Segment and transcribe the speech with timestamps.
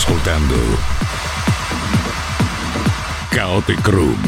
[0.00, 0.56] Ascoltando
[3.30, 4.18] Chaotic Room.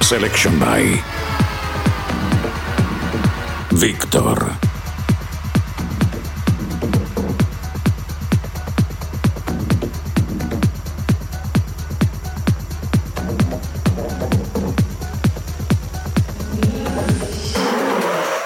[0.00, 1.02] Selection by
[3.70, 4.58] Victor.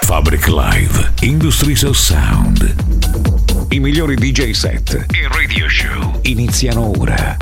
[0.03, 2.94] Fabric Live Industries of Sound
[3.69, 7.37] i migliori DJ set e radio show iniziano ora.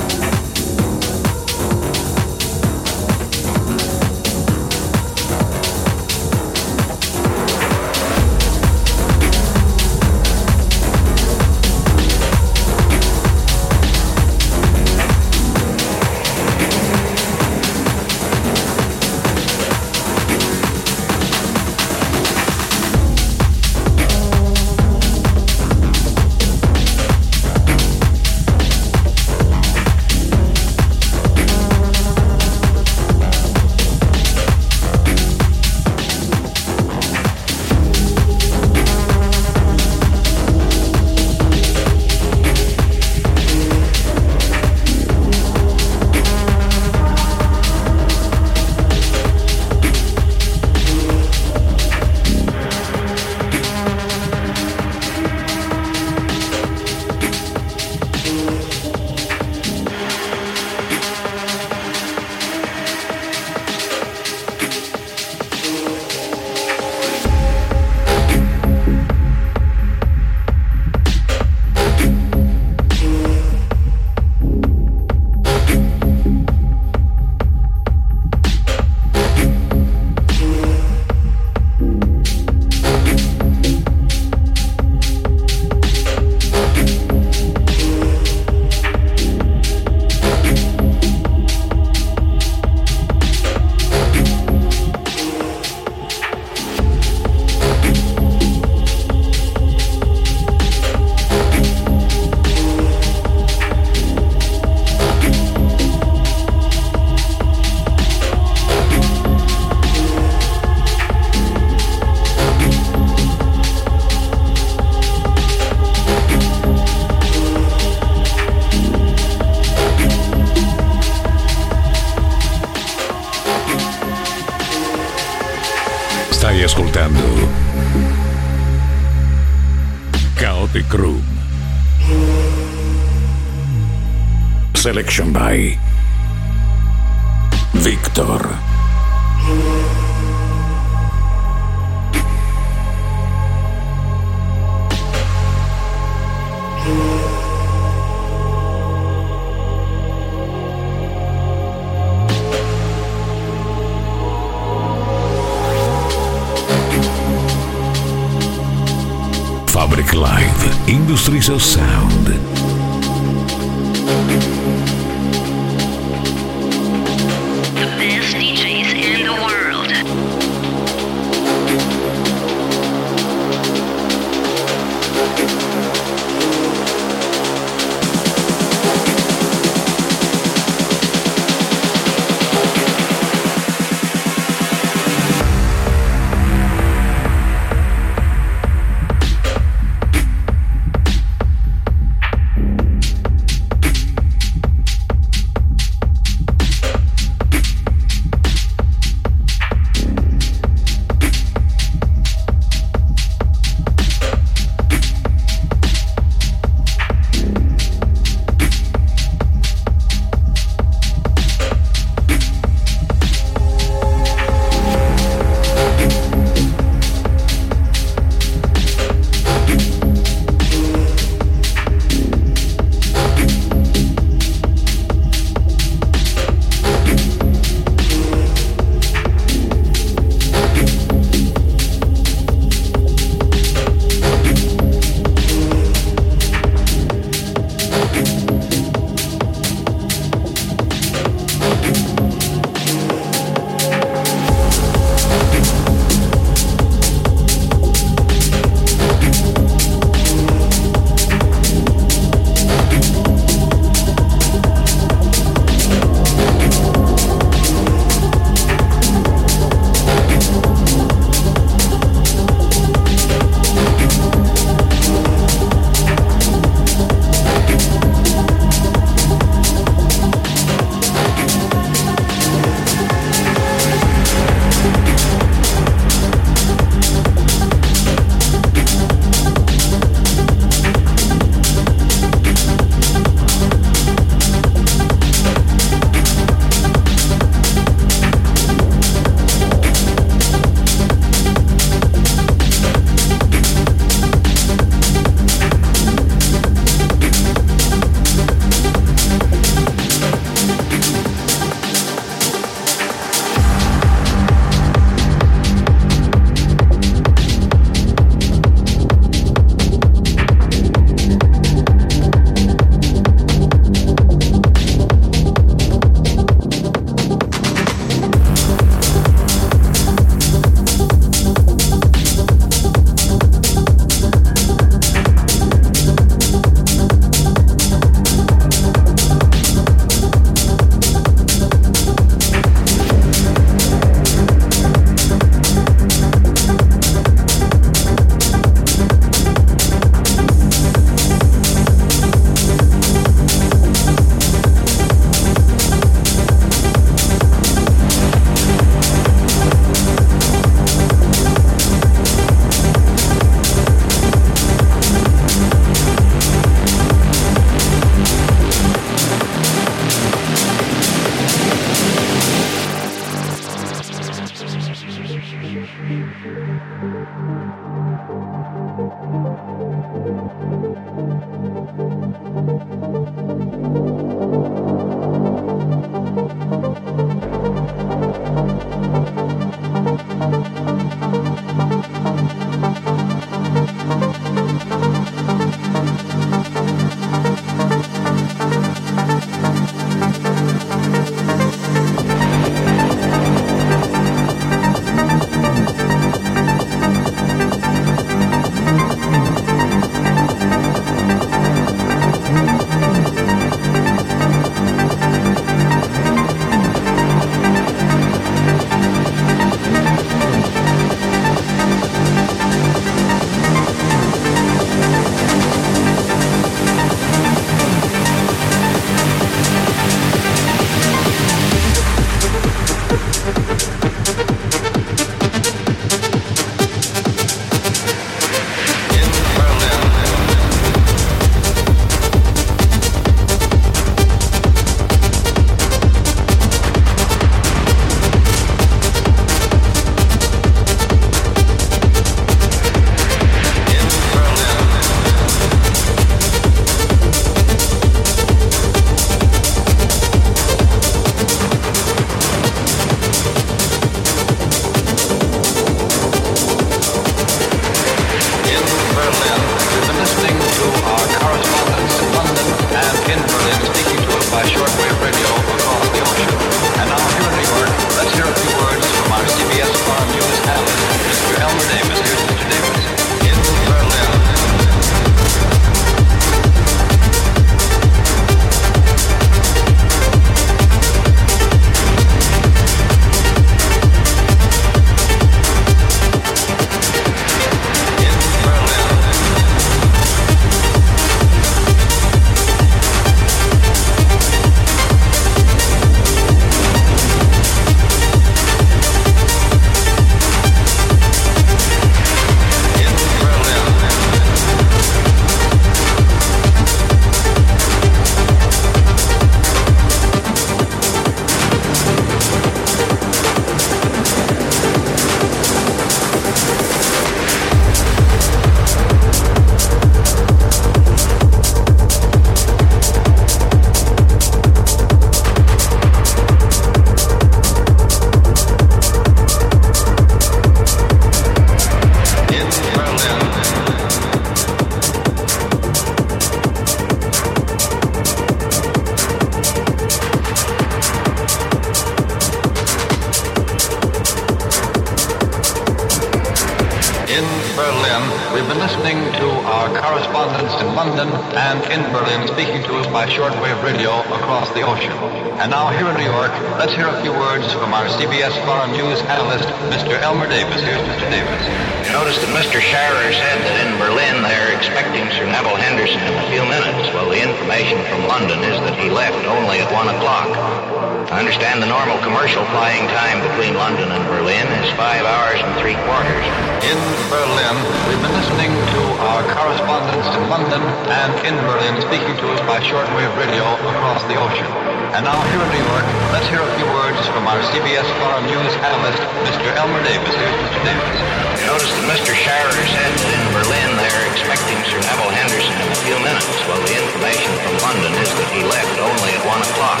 [592.08, 592.32] Mr.
[592.32, 596.48] Shirer said that in Berlin they're expecting Sir Nevile Henderson in a few minutes.
[596.64, 600.00] Well, the information from London is that he left only at 1 o'clock.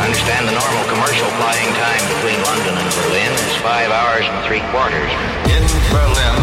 [0.00, 4.40] I understand the normal commercial flying time between London and Berlin is 5 hours and
[4.48, 5.12] 3 quarters.
[5.52, 5.60] In
[5.92, 6.40] Berlin,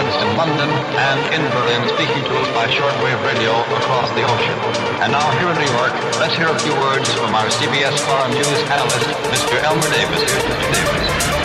[0.00, 4.56] In London, and in Berlin, speaking to us by shortwave radio across the ocean.
[5.04, 8.32] And now here in New York, let's hear a few words from our CBS Foreign
[8.32, 9.60] News analyst, Mr.
[9.60, 10.24] Elmer Davis.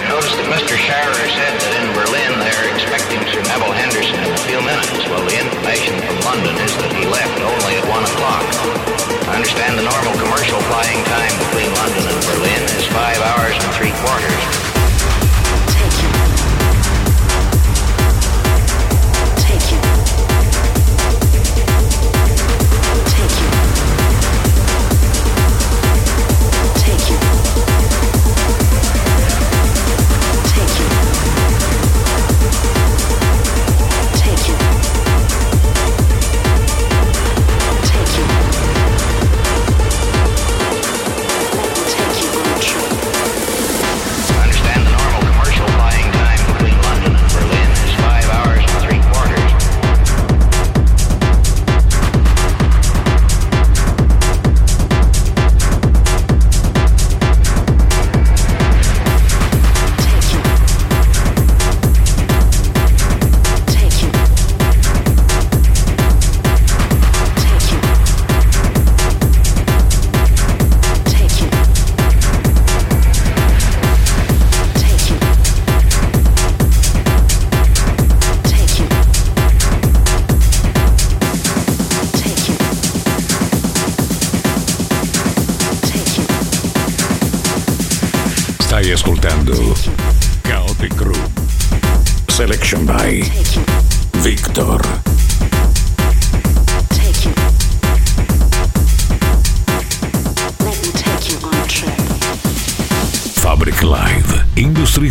[0.08, 0.80] Notice that Mr.
[0.80, 5.04] Shirer said that in Berlin they're expecting Sir Nevile Henderson in a few minutes.
[5.12, 8.48] Well, the information from London is that he left only at 1 o'clock.
[9.28, 13.70] I understand the normal commercial flying time between London and Berlin is 5 hours and
[13.76, 14.75] 3 quarters.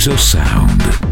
[0.07, 1.04] Of Sound.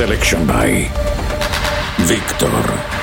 [0.00, 0.88] Selection by
[2.08, 2.99] Vikthor.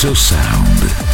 [0.00, 1.07] Industries of Sound.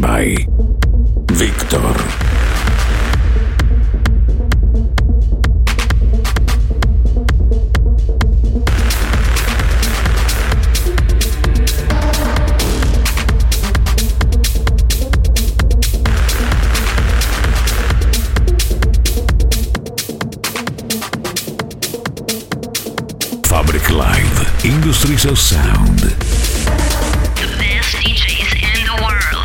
[0.00, 0.36] By
[1.32, 1.96] Vikthor.
[23.46, 25.98] Fabric Live Industries of Sound.
[27.38, 29.35] The best DJs in the world.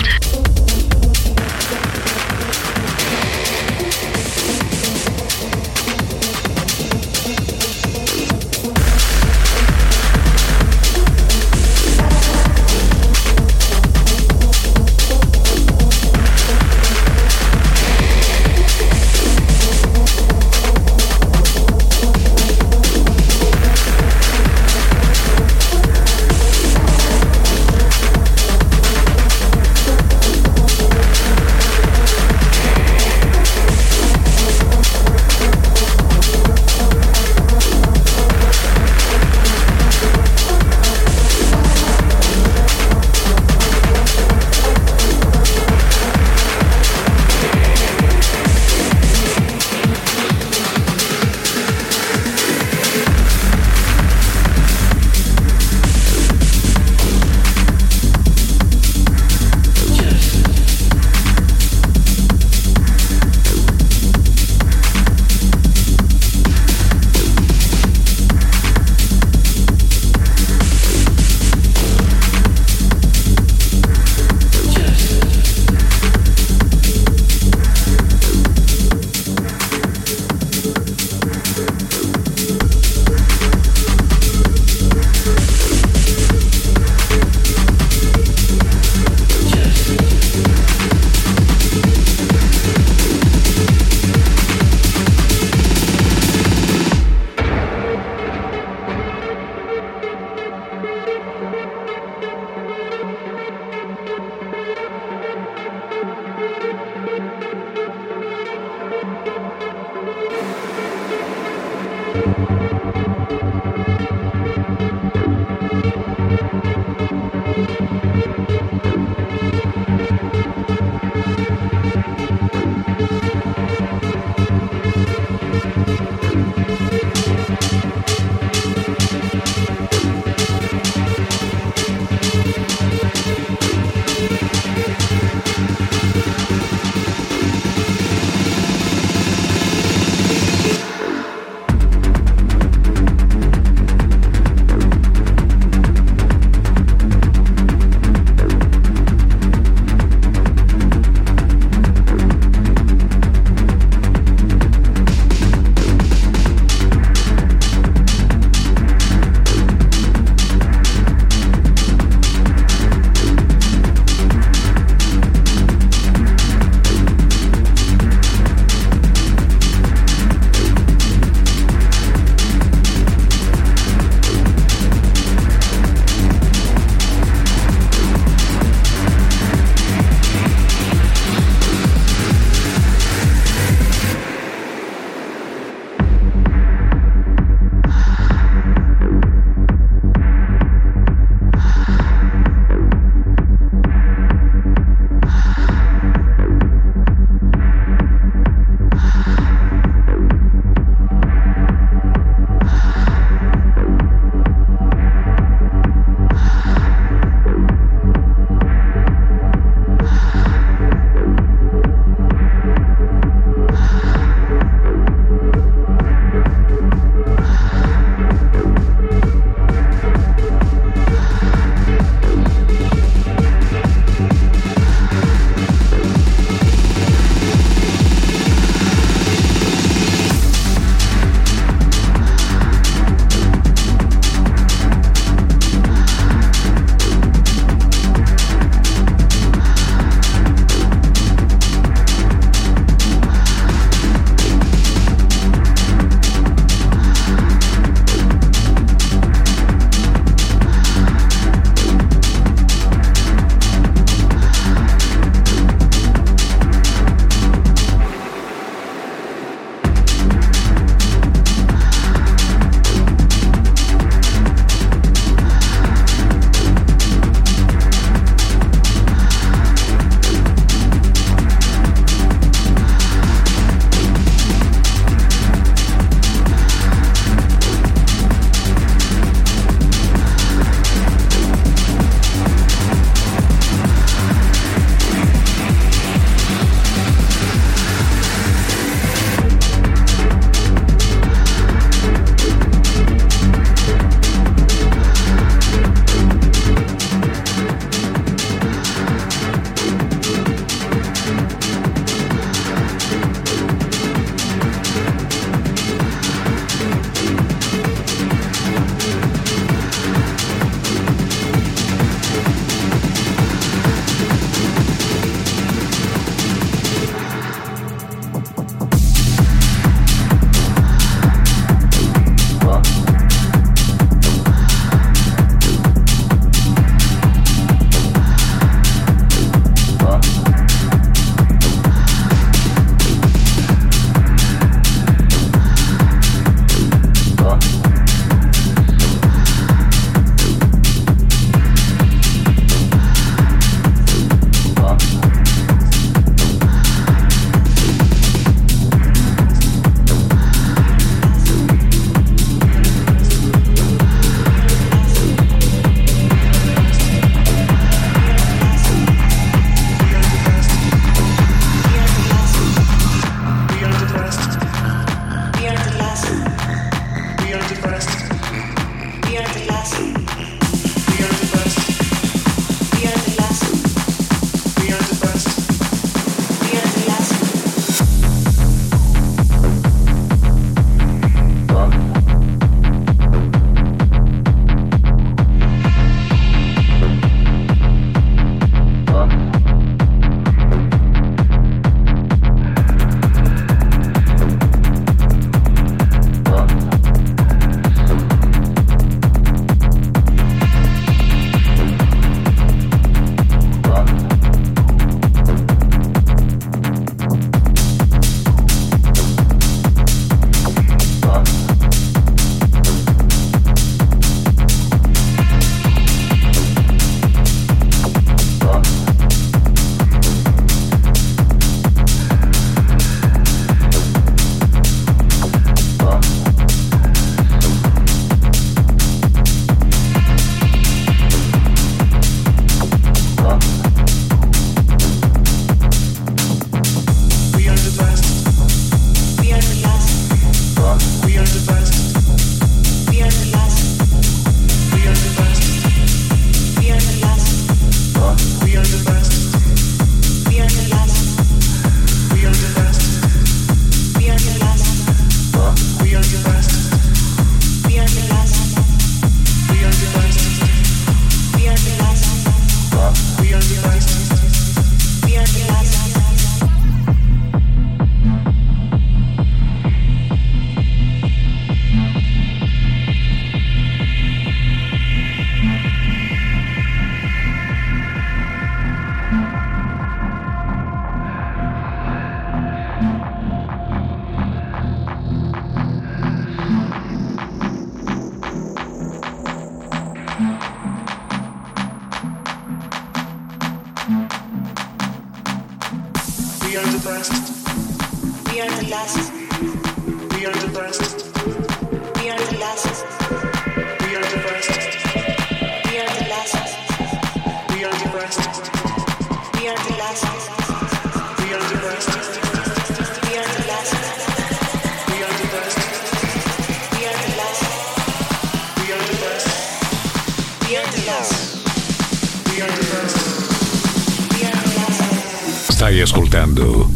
[525.81, 526.87] Stai ascoltando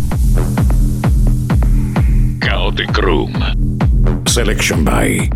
[2.37, 5.27] Chaotic Room Selection by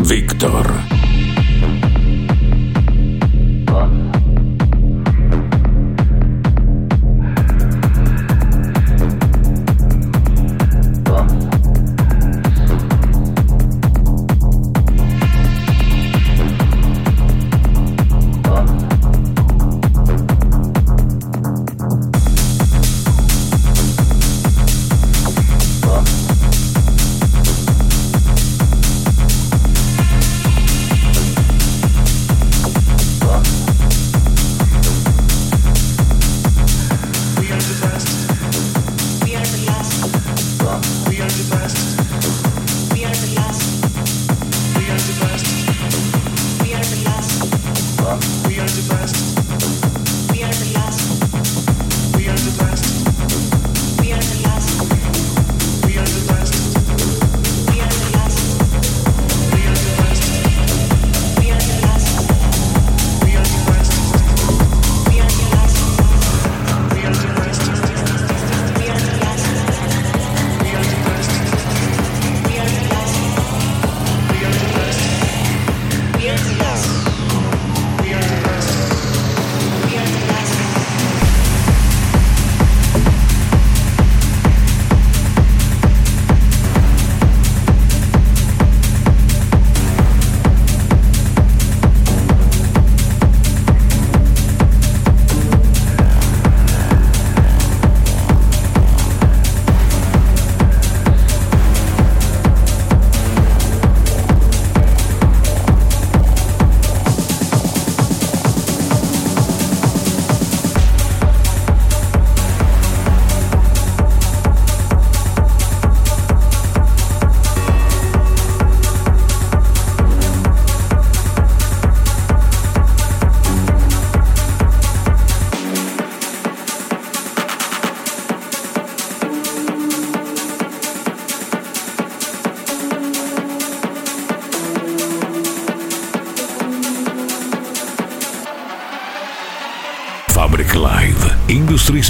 [0.00, 0.91] Victor.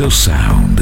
[0.01, 0.82] Of Sound.